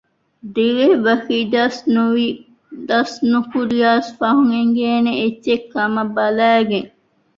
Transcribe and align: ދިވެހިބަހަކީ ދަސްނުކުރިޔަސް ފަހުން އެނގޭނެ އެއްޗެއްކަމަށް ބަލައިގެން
ދިވެހިބަހަކީ 0.55 1.37
ދަސްނުކުރިޔަސް 2.89 4.09
ފަހުން 4.19 4.51
އެނގޭނެ 4.55 5.11
އެއްޗެއްކަމަށް 5.19 6.13
ބަލައިގެން 6.17 6.89